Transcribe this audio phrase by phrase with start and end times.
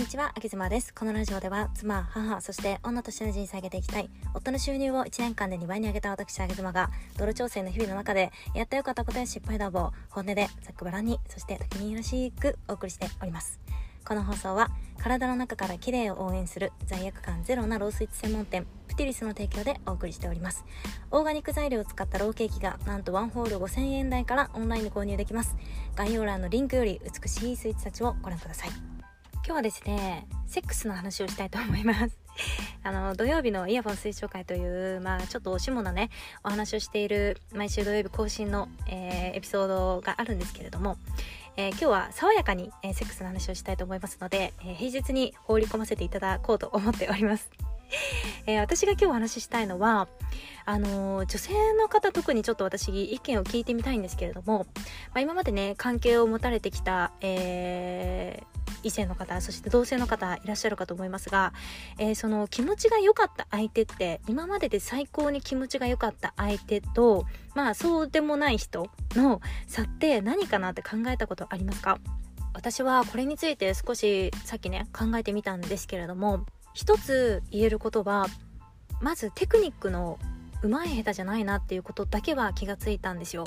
[0.00, 0.94] にちは、あきずまです。
[0.94, 6.88] このラジオでは、妻、母、そして女としての人生を上げていきたい、夫の収入を1年間で2倍に上げた私、あきずまが、
[7.18, 13.60] 泥調整の日々の中で、やってよかったことや失敗談を、本音で、ざっくばらんに、そして時によろしくお送りしております。
[14.02, 20.64] この放送は、体の中から綺麗を応援する、罪悪感ゼロなロースイーツ専門店、プティリスの提供でお送りしております。
[21.10, 25.58] オーガニック材料を使ったローケーキが、なんとワンホール5000円台からオンラインで購入できます。
[25.94, 28.99] 概要欄のリンクより美しいスイーツたちをご覧ください。
[29.44, 32.16] 今日はですねセックスの話をしたいと思います
[32.84, 36.10] あの土曜日のイヤホン推奨会というまあちょっとおしもなね
[36.44, 40.96] お話をしている毎週土曜日更新の、えー、エピソードがあるんですけれども
[41.56, 47.50] えー、今日は爽やかに、えー、セックスの話をしたいと思いますので、え、平日に放り込ませていただこうと思っております。
[48.46, 50.08] え私が今日お話ししたいのは
[50.64, 54.66] あの女性の方特にちょっと私意見を聞いてみたいんですけれども、
[55.08, 58.42] まあ、今までね関係を持たれてきた、え
[58.82, 61.52] 異性の方そして同性の方いらっしゃるかと思いますが、
[61.98, 71.98] えー、その気持ちが良かった相手って今までで最高に気持ちが良かった相手とまあそうでもない人の差って何かなって考えたことありますか？
[72.52, 78.26] 私はこれについて少しさっきね考えてみたんですけれども一つ言えることは
[79.00, 80.18] まずテクニックの
[80.62, 83.44] うまい下手じゃないなっていうことだけは気がついたんですよ。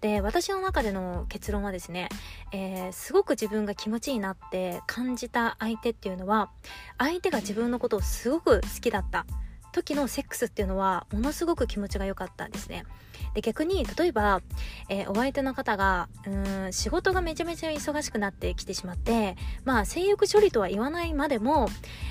[0.00, 2.08] で、私の中での結論はですね、
[2.52, 6.50] えー、すごく自分が気持ちいいなって感じた相手っていうのは、
[6.96, 9.26] 相手が自分のことをすごく好きだった。
[9.72, 12.84] 時のセックスっていうのはものすごく気持ちが良かったですね。
[13.34, 14.40] で逆に例えば、
[14.88, 21.68] えー、お相手の方がうん仕事がめちゃめちゃ忙しくなってきてしまってまあ性欲処理とは言わないまでも、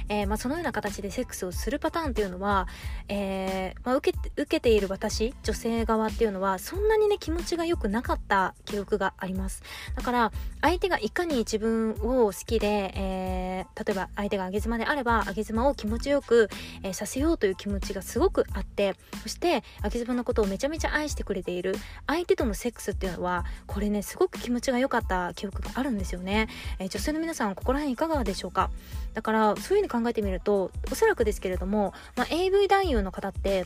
[0.09, 2.67] えー、まあ、そのような形でセックスをするパターンっていうのは、
[3.07, 9.63] えー、まあ、受け受けている私女性側っていうのはそんなにね気持ちが良くなかった記憶があります。
[9.95, 16.49] だから相手がいかに自分を好きで、え例えば相手が上げ妻であれば上げ妻を気持ちよく、
[16.83, 21.75] えさせようという気持ちがすごくあってそして秋妻のことをめちゃめちゃ愛してくれている。
[22.07, 26.47] 相手とのセックスっていうのはこれねすごく気持ちが良かった記憶があるんですよね、
[26.79, 28.69] えー、女性の皆さんここら辺いかがでしょうか？
[29.13, 33.65] だからそういうふうに考えてみるとおそらくですけれども、まあ、AV 男優の方って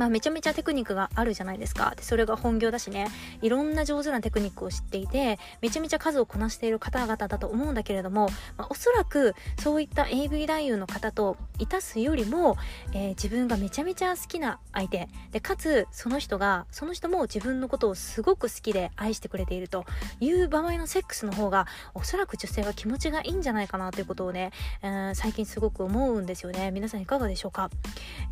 [0.00, 1.92] まあ、めちゃめちゃテクニックがあるじゃないですか。
[1.94, 3.08] でそれが本業だしね。
[3.42, 12.56] いろんな上手なテクニックを知っていてめちゃめちゃ数をこなしている方々だと思うんだけれども、まあ、おそらくそういった AV 男優の方といたすよりも、
[12.94, 15.10] えー、自分がめちゃめちゃ好きな相手。
[15.32, 19.84] でかつその人がその人も自分のことをすごく好きで愛してくれていると
[20.20, 24.50] いう場合のセックスの方がおそらく女性は気持ちがいいんじゃないかなということをね、
[24.82, 26.70] えー、最近すごく思うんですよね。
[26.70, 27.68] 皆さんいかがでしょうか、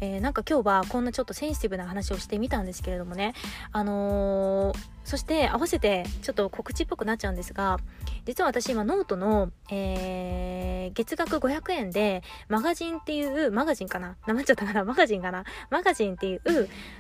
[0.01, 3.35] えー、なんか今日はこんなちょっとティブな話をしてみたんですけれどもね。
[3.73, 7.79] あのー、そして合わせてちょっと告知っぽくなっちゃうんですが
[8.27, 14.17] 実は私今ノートの、えー、月額500円でマガジンっていうマガジンかな？
[14.27, 15.45] なっちゃったかなマガジンかな？
[15.71, 16.41] マガジンっていう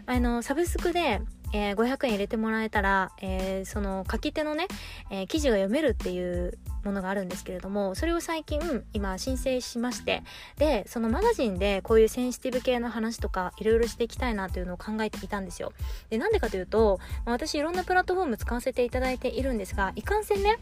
[0.06, 1.20] あのサブスクで
[1.52, 4.66] えー、500円入れてもらえたら、えー、その書き手のね、
[5.10, 10.22] えー、記事が読めるっていうものがあるんですけれどもそれを最近今申請しまして
[10.56, 15.72] でそのマガジンでこういうセンシティブ系の話とかいろいろしていきたいなというのを考えていたんですよ。
[16.10, 20.58] でなんでかというと、ま、私いろんなプラットフォーム使わせていただいているんですがいかんせんね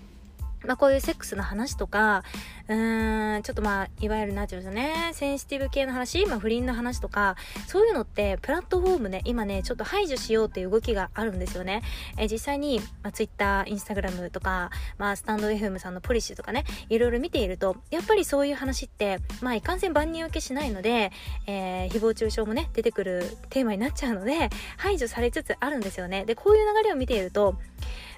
[0.65, 2.25] まあ、こういうセックスの話とか、
[2.69, 7.37] うーん、ちょっとまあ、いわゆるなんていうんですかね、センシティブ系の話、まあ、不倫の話とか、
[7.67, 11.83] そういうのって、プラットフォームね、今ね、ちょっと排除しようっていう動きがあるんですよね。
[12.19, 21.13] え実際に、まあ、Twitter、Instagram とか、まあ、スタンド FM さんのポリシーとかね、いろいろ見ていると、やっぱりそういう話って、まあ、いかんせん万人受けしないので、
[21.47, 26.25] えー、誹謗中傷もね、出てくるテーマになっちゃうので、排除されつつあるんですよね。
[26.25, 27.57] で、こういう流れを見ていると、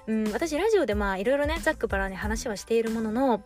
[0.07, 3.43] うん、私ラジオでまあいろいろねざっくばらに話はしているものの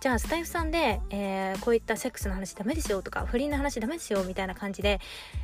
[0.00, 4.98] じゃあスタイフさんで、えー、こういったセックスの話ダメですよとか不倫の話ダメですよみたいな感じで、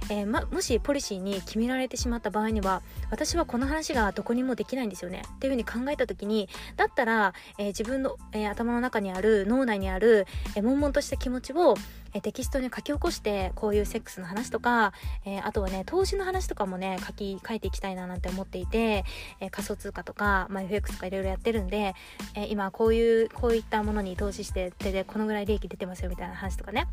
[0.09, 5.23] えー、ま、もしポリシーに決められてしまった場合には私はこの話がどこにもできないんですよね。
[5.37, 11.75] っていうふうに考えた時にだったら、えー、自分の、え頭の中にある脳内にある、え悶々とした気持ちを
[12.15, 14.93] えテキストに書き起こしてこういうセックスの話とか、
[15.25, 19.05] えー、あとはね投資の話とかもね書き書いていきたいななんて思っていて、
[19.41, 21.95] えー、仮想通貨とか、まあ、FX とかいろいろやってるんで、
[22.35, 26.87] えー、今こういうこういったものに投資してでこのぐらい利益出てますよみたいな話とかね。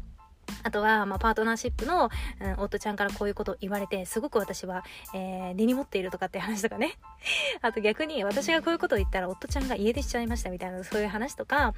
[0.63, 2.09] あとは、まあ、パートナーシップの、
[2.41, 4.83] うん、夫ちゃんからこういうことを言われて、すごく私は、
[5.13, 6.97] えー、根に持っているとかって話とかね。
[7.61, 11.73] あと逆に、私がこういうことを言ったら、夫ちゃんが家出しちゃいましたみたいな、そういう話とか、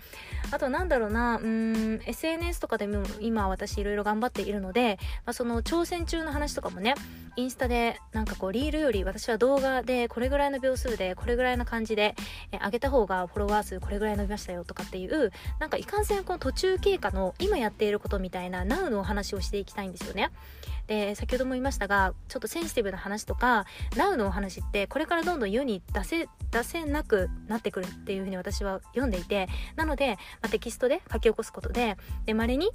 [0.51, 6.95] あとなんだろうな、うん、SNS とかでも今私いろいろ頑張っているので、まあ、その挑戦中の話とかもね、
[7.37, 12.15] インスタでなんかこうリールより私は動画でこれぐらいの秒数でこれぐらいの感じで、
[12.51, 20.31] え上げた方がフォロワー数これぐらい伸びましたよとかっていうなんかいかんせんこの途中経過の今やっていることみたいなナウのお話をしていきたいんですよね。
[20.87, 23.65] で先ほども言いましたがちょっとセンシティブな話とか
[23.95, 32.71] ラウのお話ってこれからどんどん世に出せ出せなくなってくるっていうふうに私は読んでいてなので、まあ、テキストで書き起こすことでで稀に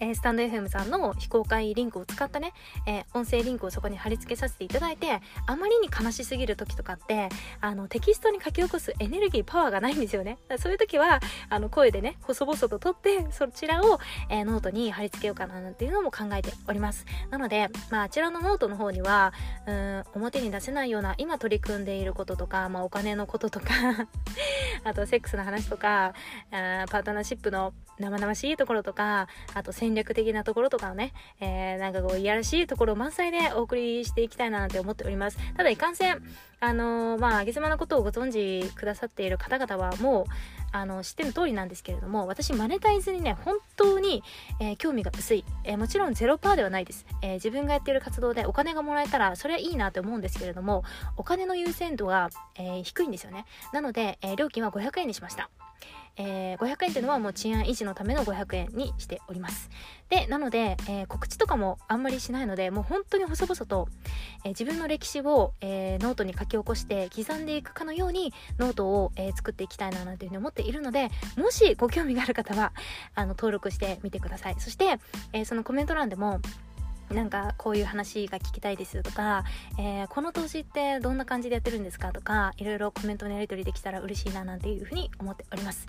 [0.00, 2.52] えー、スタンド FM さんの非公開リンクを使ったね、
[2.86, 7.28] えー、音声リンクをそこに貼り付けさせていただいてあまりに悲しすぎる時とかって
[7.60, 10.38] あのテキストに書き起こすエネルギーパワーがないんですよね。
[10.58, 13.98] そういう時はあの声でね細々と取ってそちらを、
[14.28, 17.06] えー、ノートに貼り付けようかななんていうのも考えております。
[17.30, 19.32] なので、まあ、あちらのノートの方には
[19.66, 23.66] うん表に出せないような今取り組んでいることとか、まあ、お金のこととか
[24.84, 26.14] あとセックスの話とか
[26.50, 35.38] あパートナーシップの生々しいところとかあと戦略的なところとかをね、えー、なんかこう、いやらしいところ満載でお送りしていきたいななんて思っております。
[35.56, 36.22] ただ、いかんせん、
[36.60, 40.24] あのー、まあ、あげ妻のことをご存知くださっている方々はもう、
[40.74, 44.24] あの、知ってる通りなんですけれども、私、マネタイズにね、本当に、
[44.58, 45.44] えー、興味が薄い。
[45.62, 47.06] えー、もちろん0%ではないです。
[47.22, 50.82] えー、自分がやってる活動でお金がもらえたら、それはいいなって思うんですけれども、
[51.16, 53.46] お金の優先度が、え低いんですよね。
[53.72, 55.48] なので、え料金は500円にしました。
[56.16, 59.68] えー、500円っていうのはもう治安維持のための500円にしております
[60.08, 63.88] でなので、えー、告知とかもあんまりしないのでもう本当に細々と、
[64.44, 72.72] えー、自分の歴史を、えノートに書き起こして刻んでいくかのようにノートを、え作っていきたいななんていうふうに思っているのでもしご興味がある方は
[73.14, 74.56] あの登録してみてください。
[74.58, 74.98] そして、
[75.32, 76.40] えそのコメント欄でも
[77.10, 79.44] なんかこういう話が聞きたいですとか、
[79.78, 85.86] えー、この投資ってどんな感じでやってるんですかとかいろいろコメントのやり取りできたら嬉しいななんていうふうに思っております、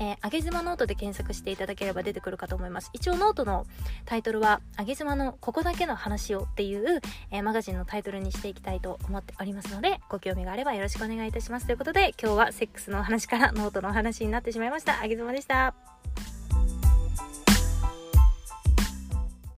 [0.00, 2.90] えー、あげ妻ノートで検索していただければ出てくるかと思います。
[2.92, 3.66] 一応ノートの
[4.04, 7.00] タイトルはあげ妻のここだけの話をっていう、
[7.30, 11.66] えー、マガジンのタイトルにしていきたいと思っておりますのでご興味があればよろしくお願いいたします。
[11.66, 15.00] ということで今日はセックスの話からノートの話になってしまいました。
[15.02, 15.74] あげ妻でした。